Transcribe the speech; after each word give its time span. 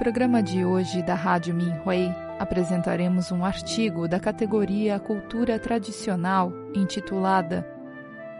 programa 0.00 0.42
de 0.42 0.64
hoje 0.64 1.02
da 1.02 1.14
Rádio 1.14 1.54
Minhui, 1.54 2.08
apresentaremos 2.38 3.30
um 3.30 3.44
artigo 3.44 4.08
da 4.08 4.18
categoria 4.18 4.98
Cultura 4.98 5.58
Tradicional, 5.58 6.50
intitulada 6.74 7.68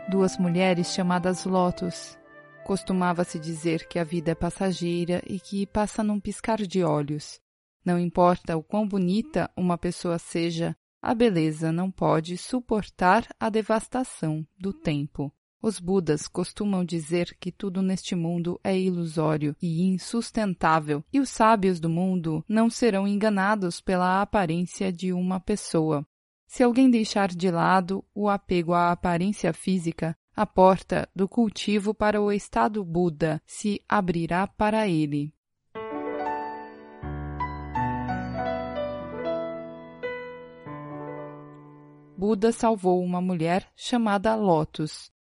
Duas 0.09 0.39
Mulheres 0.39 0.87
Chamadas 0.95 1.45
Lotus. 1.45 2.19
Costumava-se 2.65 3.39
dizer 3.39 3.87
que 3.89 3.99
a 3.99 4.05
vida 4.05 4.31
é 4.31 4.35
passageira 4.35 5.23
e 5.27 5.39
que 5.39 5.67
passa 5.67 6.03
num 6.03 6.19
piscar 6.19 6.63
de 6.63 6.83
olhos. 6.83 7.39
Não 7.85 7.99
importa 7.99 8.57
o 8.57 8.63
quão 8.63 8.89
bonita 8.89 9.51
uma 9.55 9.77
pessoa 9.77 10.19
seja, 10.19 10.75
a 11.03 11.15
beleza 11.15 11.71
não 11.71 11.91
pode 11.91 12.39
suportar 12.39 13.29
a 13.39 13.51
devastação 13.51 14.47
do 14.59 14.73
tempo. 14.73 15.31
Os 15.63 15.79
Budas 15.79 16.27
costumam 16.27 16.83
dizer 16.83 17.37
que 17.39 17.53
tudo 17.53 17.83
neste 17.83 18.15
mundo 18.15 18.59
é 18.65 18.79
ilusório 18.79 19.55
e 19.61 19.83
insustentável, 19.83 21.05
e 21.13 21.21
os 21.21 21.29
sábios 21.29 21.79
do 21.79 21.89
mundo 21.91 22.43
não 22.49 22.71
serão 22.71 23.07
enganados 23.07 23.79
pela 23.79 24.23
aparência 24.23 24.91
de 24.91 25.13
uma 25.13 25.39
pessoa. 25.39 26.07
Se 26.47 26.63
alguém 26.63 26.91
deixar 26.91 27.29
de 27.29 27.51
lado 27.51 28.03
o 28.15 28.31
apego 28.31 28.73
à 28.73 28.91
aparência 28.91 29.53
física, 29.53 30.17
a 30.35 30.47
porta 30.47 31.07
do 31.15 31.29
cultivo 31.29 31.93
para 31.93 32.23
o 32.23 32.33
estado 32.33 32.83
Buda 32.83 33.43
se 33.45 33.83
abrirá 33.87 34.47
para 34.47 34.89
ele. 34.89 35.31
Buda 42.17 42.51
salvou 42.51 43.03
uma 43.03 43.21
mulher 43.21 43.71
chamada 43.77 44.35
Lotus. 44.35 45.13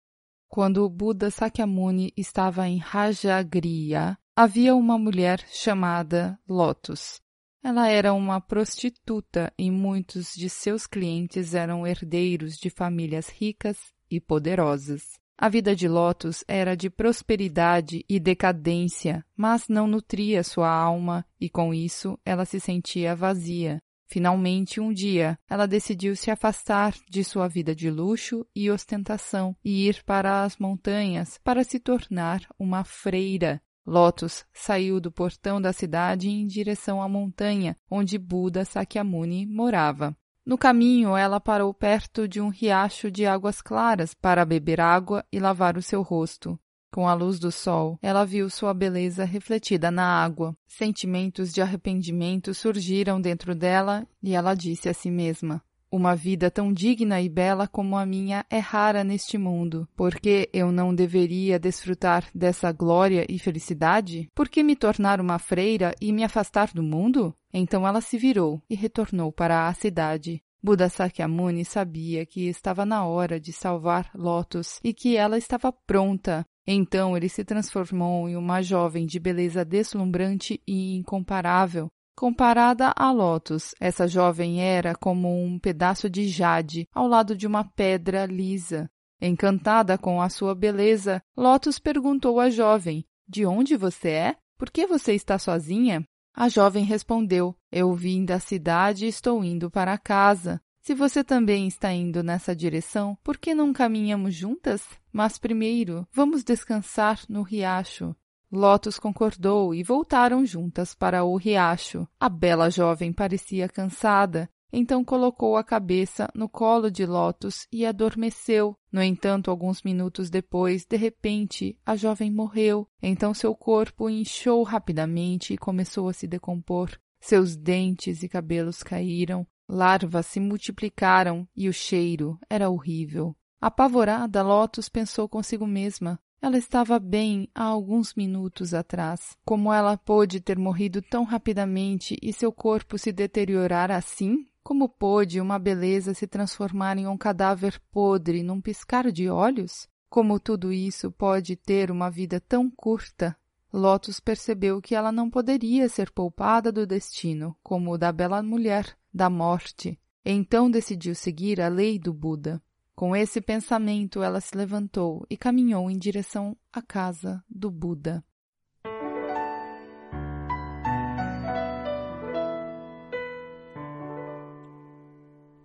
Quando 0.49 0.83
o 0.83 0.89
Buda 0.89 1.29
Sakyamuni 1.29 2.11
estava 2.17 2.67
em 2.67 2.79
Rajagriha, 2.79 4.17
havia 4.35 4.75
uma 4.75 4.97
mulher 4.97 5.45
chamada 5.47 6.39
Lotus. 6.49 7.21
Ela 7.63 7.87
era 7.87 8.13
uma 8.13 8.41
prostituta 8.41 9.53
e 9.59 9.69
muitos 9.69 10.33
de 10.33 10.49
seus 10.49 10.87
clientes 10.87 11.53
eram 11.53 11.85
herdeiros 11.85 12.57
de 12.57 12.71
famílias 12.71 13.29
ricas 13.29 13.77
e 14.09 14.19
poderosas. 14.19 15.19
A 15.37 15.49
vida 15.49 15.75
de 15.75 15.87
Lotus 15.87 16.43
era 16.47 16.75
de 16.75 16.89
prosperidade 16.89 18.03
e 18.09 18.19
decadência, 18.19 19.23
mas 19.37 19.69
não 19.69 19.85
nutria 19.85 20.43
sua 20.43 20.69
alma 20.69 21.23
e 21.39 21.47
com 21.47 21.71
isso 21.73 22.19
ela 22.25 22.43
se 22.43 22.59
sentia 22.59 23.15
vazia. 23.15 23.79
Finalmente, 24.11 24.81
um 24.81 24.91
dia, 24.91 25.37
ela 25.47 25.67
decidiu 25.67 26.15
se 26.15 26.31
afastar 26.31 26.95
de 27.07 27.23
sua 27.23 27.47
vida 27.47 27.75
de 27.75 27.91
luxo 27.91 28.43
e 28.55 28.71
ostentação 28.71 29.55
e 29.63 29.87
ir 29.87 30.03
para 30.03 30.43
as 30.43 30.57
montanhas 30.57 31.37
para 31.43 31.63
se 31.63 31.79
tornar 31.79 32.41
uma 32.57 32.83
freira. 32.83 33.61
Lotus 33.85 34.45
saiu 34.51 34.99
do 34.99 35.11
portão 35.11 35.61
da 35.61 35.71
cidade 35.71 36.27
em 36.27 36.47
direção 36.47 37.03
à 37.03 37.07
montanha 37.07 37.77
onde 37.89 38.17
Buda 38.17 38.65
Sakyamuni 38.65 39.45
morava. 39.45 40.17
No 40.43 40.57
caminho, 40.57 41.15
ela 41.15 41.39
parou 41.39 41.71
perto 41.71 42.27
de 42.27 42.41
um 42.41 42.49
riacho 42.49 43.11
de 43.11 43.27
águas 43.27 43.61
claras 43.61 44.15
para 44.15 44.43
beber 44.43 44.81
água 44.81 45.23
e 45.31 45.39
lavar 45.39 45.77
o 45.77 45.83
seu 45.83 46.01
rosto. 46.01 46.59
Com 46.91 47.07
a 47.07 47.13
luz 47.13 47.37
do 47.37 47.51
sol, 47.51 47.99
ela 48.01 48.25
viu 48.25 48.49
sua 48.49 48.73
beleza 48.73 49.23
refletida 49.23 49.91
na 49.91 50.03
água. 50.03 50.55
Sentimentos 50.67 51.53
de 51.53 51.61
arrependimento 51.61 52.51
surgiram 52.53 53.21
dentro 53.21 53.53
dela 53.53 54.07
e 54.23 54.33
ela 54.33 54.55
disse 54.55 54.89
a 54.89 54.93
si 54.93 55.11
mesma: 55.11 55.61
Uma 55.91 56.15
vida 56.15 56.49
tão 56.49 56.73
digna 56.73 57.21
e 57.21 57.29
bela 57.29 57.67
como 57.67 57.95
a 57.95 58.07
minha 58.07 58.43
é 58.49 58.57
rara 58.57 59.03
neste 59.03 59.37
mundo. 59.37 59.87
Por 59.95 60.19
que 60.19 60.49
eu 60.51 60.71
não 60.71 60.93
deveria 60.93 61.59
desfrutar 61.59 62.25
dessa 62.33 62.71
glória 62.71 63.23
e 63.29 63.37
felicidade? 63.37 64.27
Por 64.33 64.49
que 64.49 64.63
me 64.63 64.75
tornar 64.75 65.21
uma 65.21 65.37
freira 65.37 65.93
e 66.01 66.11
me 66.11 66.23
afastar 66.23 66.71
do 66.73 66.81
mundo? 66.81 67.35
Então 67.53 67.87
ela 67.87 68.01
se 68.01 68.17
virou 68.17 68.63
e 68.67 68.73
retornou 68.73 69.31
para 69.31 69.67
a 69.67 69.73
cidade. 69.75 70.41
Buda 70.61 70.89
Sakyamuni 70.89 71.63
sabia 71.63 72.25
que 72.25 72.49
estava 72.49 72.85
na 72.85 73.05
hora 73.05 73.39
de 73.39 73.53
salvar 73.53 74.09
Lotus 74.13 74.79
e 74.83 74.93
que 74.93 75.15
ela 75.15 75.37
estava 75.37 75.71
pronta 75.71 76.45
então 76.71 77.17
ele 77.17 77.27
se 77.27 77.43
transformou 77.43 78.29
em 78.29 78.35
uma 78.35 78.61
jovem 78.61 79.07
de 79.07 79.19
beleza 79.19 79.65
deslumbrante 79.65 80.61
e 80.67 80.95
incomparável. 80.95 81.87
Comparada 82.15 82.93
a 82.95 83.11
Lotus, 83.11 83.73
essa 83.79 84.07
jovem 84.07 84.61
era 84.61 84.93
como 84.93 85.43
um 85.43 85.57
pedaço 85.57 86.07
de 86.07 86.27
jade 86.27 86.87
ao 86.93 87.07
lado 87.07 87.35
de 87.35 87.47
uma 87.47 87.63
pedra 87.63 88.27
lisa. 88.27 88.87
Encantada 89.19 89.97
com 89.97 90.21
a 90.21 90.29
sua 90.29 90.53
beleza, 90.53 91.19
Lotus 91.35 91.79
perguntou 91.79 92.39
à 92.39 92.51
jovem: 92.51 93.03
De 93.27 93.47
onde 93.47 93.75
você 93.75 94.09
é? 94.09 94.35
Por 94.55 94.69
que 94.69 94.85
você 94.85 95.15
está 95.15 95.39
sozinha? 95.39 96.05
A 96.35 96.49
jovem 96.49 96.83
respondeu: 96.83 97.55
Eu 97.71 97.95
vim 97.95 98.23
da 98.23 98.39
cidade 98.39 99.05
e 99.05 99.09
estou 99.09 99.43
indo 99.43 99.71
para 99.71 99.97
casa. 99.97 100.61
Se 100.89 100.95
você 100.95 101.23
também 101.23 101.67
está 101.67 101.93
indo 101.93 102.23
nessa 102.23 102.55
direção, 102.55 103.15
por 103.23 103.37
que 103.37 103.53
não 103.53 103.71
caminhamos 103.71 104.33
juntas? 104.33 104.83
Mas 105.13 105.37
primeiro, 105.37 106.07
vamos 106.11 106.43
descansar 106.43 107.21
no 107.29 107.43
riacho. 107.43 108.15
Lotus 108.51 108.97
concordou 108.97 109.75
e 109.75 109.83
voltaram 109.83 110.43
juntas 110.43 110.95
para 110.95 111.23
o 111.23 111.37
riacho. 111.37 112.07
A 112.19 112.27
bela 112.27 112.71
jovem 112.71 113.13
parecia 113.13 113.69
cansada, 113.69 114.49
então 114.73 115.05
colocou 115.05 115.57
a 115.57 115.63
cabeça 115.63 116.27
no 116.33 116.49
colo 116.49 116.89
de 116.89 117.05
Lotus 117.05 117.67
e 117.71 117.85
adormeceu. 117.85 118.75
No 118.91 119.03
entanto, 119.03 119.51
alguns 119.51 119.83
minutos 119.83 120.27
depois, 120.31 120.87
de 120.87 120.97
repente, 120.97 121.77
a 121.85 121.95
jovem 121.95 122.31
morreu. 122.31 122.87
Então 122.99 123.31
seu 123.31 123.53
corpo 123.53 124.09
inchou 124.09 124.63
rapidamente 124.63 125.53
e 125.53 125.57
começou 125.59 126.09
a 126.09 126.13
se 126.13 126.25
decompor. 126.25 126.89
Seus 127.21 127.55
dentes 127.55 128.23
e 128.23 128.27
cabelos 128.27 128.81
caíram, 128.81 129.45
Larvas 129.69 130.25
se 130.25 130.39
multiplicaram 130.39 131.47
e 131.55 131.69
o 131.69 131.73
cheiro 131.73 132.39
era 132.49 132.71
horrível. 132.71 133.35
Apavorada, 133.61 134.41
Lotus 134.41 134.89
pensou 134.89 135.29
consigo 135.29 135.67
mesma. 135.67 136.19
Ela 136.41 136.57
estava 136.57 136.97
bem 136.97 137.47
há 137.53 137.65
alguns 137.65 138.15
minutos 138.15 138.73
atrás. 138.73 139.37
Como 139.45 139.71
ela 139.71 139.95
pôde 139.95 140.39
ter 140.39 140.57
morrido 140.57 141.03
tão 141.03 141.23
rapidamente 141.23 142.17
e 142.19 142.33
seu 142.33 142.51
corpo 142.51 142.97
se 142.97 143.11
deteriorar 143.11 143.91
assim? 143.91 144.47
Como 144.63 144.89
pôde 144.89 145.39
uma 145.39 145.59
beleza 145.59 146.15
se 146.15 146.25
transformar 146.25 146.97
em 146.97 147.05
um 147.05 147.17
cadáver 147.17 147.79
podre 147.91 148.41
num 148.41 148.59
piscar 148.59 149.11
de 149.11 149.29
olhos? 149.29 149.87
Como 150.09 150.39
tudo 150.39 150.73
isso 150.73 151.11
pode 151.11 151.55
ter 151.55 151.91
uma 151.91 152.09
vida 152.09 152.39
tão 152.39 152.71
curta? 152.71 153.37
Lotus 153.71 154.19
percebeu 154.19 154.81
que 154.81 154.95
ela 154.95 155.11
não 155.11 155.29
poderia 155.29 155.87
ser 155.87 156.11
poupada 156.11 156.71
do 156.71 156.87
destino, 156.87 157.55
como 157.61 157.91
o 157.91 157.97
da 157.97 158.11
bela 158.11 158.41
mulher, 158.41 158.97
da 159.13 159.29
morte. 159.29 159.99
Então 160.25 160.69
decidiu 160.69 161.13
seguir 161.13 161.61
a 161.61 161.67
lei 161.67 161.99
do 161.99 162.11
Buda. 162.11 162.61
Com 162.95 163.15
esse 163.15 163.39
pensamento, 163.39 164.21
ela 164.21 164.41
se 164.41 164.57
levantou 164.57 165.25
e 165.29 165.37
caminhou 165.37 165.89
em 165.89 165.97
direção 165.97 166.57
à 166.73 166.81
casa 166.81 167.43
do 167.49 167.71
Buda. 167.71 168.23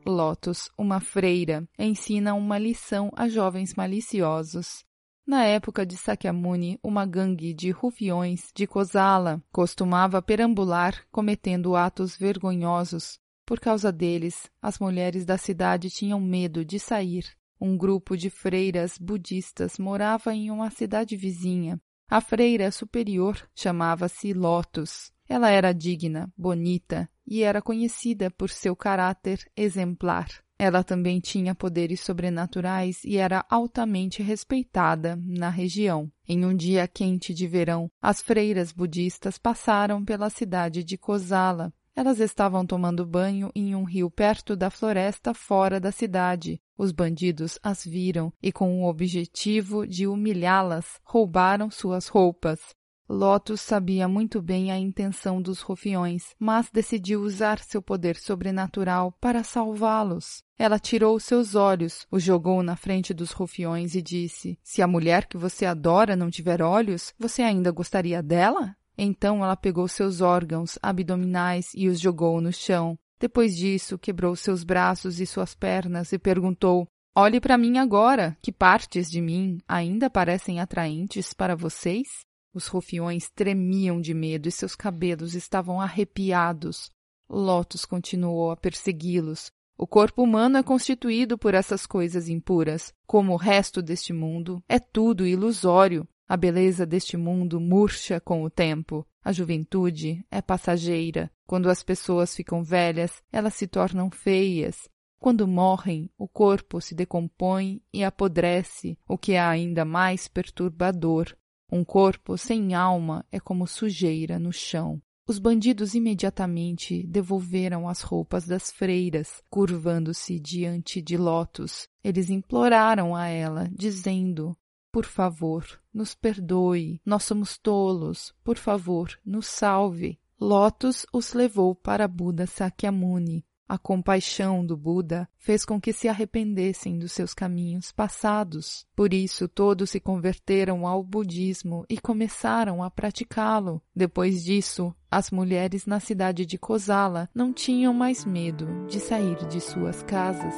Lotus, 0.07 0.69
uma 0.77 1.01
freira, 1.01 1.67
ensina 1.79 2.35
uma 2.35 2.59
lição 2.59 3.11
a 3.17 3.27
jovens 3.29 3.75
maliciosos. 3.75 4.85
Na 5.27 5.45
época 5.45 5.87
de 5.87 5.97
Sakyamuni, 5.97 6.79
uma 6.83 7.07
gangue 7.07 7.55
de 7.55 7.71
rufiões 7.71 8.51
de 8.55 8.67
Kosala 8.67 9.43
costumava 9.51 10.21
perambular 10.21 11.07
cometendo 11.11 11.75
atos 11.75 12.17
vergonhosos 12.17 13.19
por 13.47 13.61
causa 13.61 13.93
deles, 13.93 14.51
as 14.61 14.79
mulheres 14.79 15.27
da 15.27 15.37
cidade 15.37 15.91
tinham 15.91 16.19
medo 16.19 16.65
de 16.65 16.79
sair. 16.79 17.27
Um 17.61 17.77
grupo 17.77 18.17
de 18.17 18.31
freiras 18.31 18.97
budistas 18.99 19.79
morava 19.79 20.35
em 20.35 20.51
uma 20.51 20.71
cidade 20.71 21.15
vizinha. 21.15 21.79
A 22.09 22.21
freira 22.21 22.71
superior 22.71 23.37
chamava-se 23.55 24.33
Lotus. 24.33 25.13
Ela 25.29 25.51
era 25.51 25.73
digna, 25.73 26.33
bonita 26.37 27.09
e 27.27 27.43
era 27.43 27.61
conhecida 27.61 28.31
por 28.31 28.49
seu 28.49 28.75
caráter 28.75 29.39
exemplar. 29.57 30.29
Ela 30.59 30.85
também 30.85 31.21
tinha 31.21 31.55
poderes 31.55 32.01
sobrenaturais 32.01 33.03
e 33.05 33.17
era 33.17 33.45
altamente 33.51 34.23
respeitada 34.23 35.19
na 35.25 35.49
região. 35.49 36.11
Em 36.29 36.45
um 36.45 36.55
dia 36.55 36.87
quente 36.87 37.35
de 37.35 37.47
verão, 37.47 37.91
as 38.01 38.23
freiras 38.23 38.73
budistas 38.73 39.37
passaram 39.37 40.05
pela 40.05 40.31
cidade 40.31 40.85
de 40.85 40.97
Kosala 40.97 41.73
elas 41.97 42.19
estavam 42.19 42.67
tomando 42.67 43.07
banho 43.07 43.53
em 43.55 43.75
um 43.75 43.85
rio 43.85 44.11
perto 44.11 44.57
da 44.57 44.69
floresta 44.69 45.33
fora 45.33 45.79
da 45.79 45.93
cidade. 45.93 46.61
Os 46.77 46.91
bandidos 46.91 47.57
as 47.63 47.85
viram 47.85 48.33
e, 48.43 48.51
com 48.51 48.83
o 48.83 48.89
objetivo 48.89 49.87
de 49.87 50.05
humilhá-las, 50.05 50.99
roubaram 51.05 51.71
suas 51.71 52.09
roupas. 52.09 52.75
Lotus 53.09 53.61
sabia 53.61 54.09
muito 54.09 54.41
bem 54.41 54.73
a 54.73 54.79
intenção 54.79 55.43
dos 55.43 55.61
rufiões, 55.61 56.35
mas 56.39 56.71
decidiu 56.73 57.21
usar 57.21 57.59
seu 57.59 57.83
poder 57.83 58.17
sobrenatural 58.17 59.13
para 59.21 59.45
salvá-los. 59.45 60.43
Ela 60.59 60.79
tirou 60.79 61.21
seus 61.21 61.55
olhos, 61.55 62.07
os 62.11 62.23
jogou 62.23 62.63
na 62.63 62.77
frente 62.77 63.13
dos 63.13 63.31
rufiões 63.31 63.95
e 63.95 64.01
disse: 64.01 64.59
Se 64.63 64.81
a 64.81 64.87
mulher 64.87 65.27
que 65.27 65.37
você 65.37 65.67
adora 65.67 66.17
não 66.17 66.31
tiver 66.31 66.63
olhos, 66.63 67.13
você 67.19 67.43
ainda 67.43 67.71
gostaria 67.71 68.23
dela? 68.23 68.75
Então 68.97 69.45
ela 69.45 69.57
pegou 69.57 69.87
seus 69.87 70.23
órgãos 70.23 70.79
abdominais 70.81 71.73
e 71.75 71.89
os 71.89 72.01
jogou 72.01 72.41
no 72.41 72.53
chão. 72.53 72.99
Depois 73.21 73.55
disso, 73.55 73.99
quebrou 73.99 74.35
seus 74.35 74.65
braços 74.65 75.21
e 75.21 75.27
suas 75.27 75.55
pernas 75.55 76.13
e 76.13 76.19
perguntou: 76.19 76.89
Olhe 77.15 77.41
para 77.41 77.59
mim 77.59 77.77
agora. 77.77 78.37
Que 78.41 78.51
partes 78.51 79.11
de 79.11 79.21
mim 79.21 79.59
ainda 79.69 80.09
parecem 80.09 80.59
atraentes 80.59 81.35
para 81.35 81.55
vocês? 81.55 82.25
Os 82.55 82.69
rufiões 82.69 83.29
tremiam 83.29 84.01
de 84.01 84.15
medo 84.15 84.49
e 84.49 84.53
seus 84.53 84.77
cabelos 84.77 85.35
estavam 85.35 85.81
arrepiados. 85.81 86.89
Lotus 87.29 87.85
continuou 87.85 88.53
a 88.53 88.57
persegui-los. 88.57 89.51
O 89.77 89.89
corpo 89.89 90.23
humano 90.23 90.57
é 90.57 90.63
constituído 90.63 91.37
por 91.37 91.53
essas 91.53 91.85
coisas 91.85 92.29
impuras. 92.29 92.95
Como 93.09 93.33
o 93.33 93.37
resto 93.37 93.83
deste 93.83 94.13
mundo, 94.13 94.63
é 94.69 94.79
tudo 94.79 95.27
ilusório. 95.27 96.07
A 96.29 96.37
beleza 96.37 96.87
deste 96.87 97.17
mundo 97.17 97.61
murcha 97.61 98.21
com 98.21 98.45
o 98.45 98.51
tempo. 98.51 99.05
A 99.25 99.33
juventude 99.33 100.25
é 100.31 100.41
passageira. 100.41 101.29
Quando 101.47 101.69
as 101.69 101.83
pessoas 101.83 102.37
ficam 102.37 102.63
velhas, 102.63 103.21
elas 103.33 103.55
se 103.55 103.67
tornam 103.67 104.13
feias. 104.13 104.89
Quando 105.19 105.49
morrem, 105.49 106.09
o 106.17 106.29
corpo 106.29 106.81
se 106.81 106.95
decompõe 106.95 107.83
e 107.93 108.05
apodrece, 108.05 108.97
o 109.09 109.19
que 109.19 109.33
é 109.33 109.41
ainda 109.41 109.85
mais 109.85 110.29
perturbador. 110.29 111.35
Um 111.71 111.85
corpo 111.85 112.37
sem 112.37 112.75
alma 112.75 113.25
é 113.33 113.41
como 113.41 113.67
sujeira 113.67 114.39
no 114.39 114.53
chão. 114.53 115.01
Os 115.27 115.39
bandidos 115.39 115.95
imediatamente 115.95 117.07
devolveram 117.07 117.89
as 117.89 118.03
roupas 118.03 118.47
das 118.47 118.71
freiras, 118.71 119.43
curvando-se 119.49 120.39
diante 120.39 121.01
de 121.01 121.17
Lotus. 121.17 121.89
Eles 122.03 122.29
imploraram 122.29 123.17
a 123.17 123.27
ela, 123.27 123.71
dizendo: 123.73 124.55
Por 124.93 125.07
favor, 125.07 125.65
nos 125.93 126.15
perdoe, 126.15 127.01
nós 127.07 127.25
somos 127.25 127.57
tolos, 127.57 128.35
por 128.45 128.59
favor, 128.59 129.19
nos 129.25 129.47
salve. 129.47 130.21
Lotus 130.39 131.07
os 131.11 131.33
levou 131.33 131.75
para 131.75 132.07
Buda 132.07 132.47
Sakyamuni, 132.47 133.47
a 133.69 133.79
compaixão 133.79 134.65
do 134.65 134.77
Buda 134.77 135.29
fez 135.39 135.65
com 135.65 135.81
que 135.81 135.93
se 135.93 136.09
arrependessem 136.09 136.99
dos 136.99 137.13
seus 137.13 137.33
caminhos 137.33 137.91
passados. 137.91 138.87
Por 138.95 139.13
isso, 139.13 139.49
todos 139.49 139.91
se 139.91 140.01
converteram 140.01 140.87
ao 140.87 141.03
budismo 141.03 141.85
e 141.89 141.99
começaram 141.99 142.83
a 142.83 142.91
praticá-lo. 142.91 143.83
Depois 143.95 144.45
disso, 144.45 144.95
as 145.11 145.31
mulheres 145.31 145.87
na 145.87 146.01
cidade 146.01 146.45
de 146.45 146.59
Kosala 146.59 147.29
não 147.35 147.53
tinham 147.53 147.95
mais 147.95 148.25
medo 148.25 148.87
de 148.87 149.01
sair 149.01 149.47
de 149.47 149.61
suas 149.61 150.03
casas. 150.03 150.55